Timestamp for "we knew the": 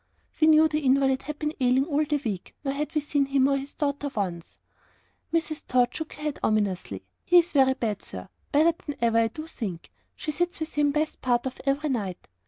0.39-0.79